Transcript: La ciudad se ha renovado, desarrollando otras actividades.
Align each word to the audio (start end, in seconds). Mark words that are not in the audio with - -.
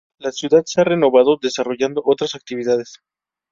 La 0.17 0.31
ciudad 0.31 0.63
se 0.65 0.81
ha 0.81 0.83
renovado, 0.83 1.37
desarrollando 1.39 2.01
otras 2.03 2.33
actividades. 2.33 3.01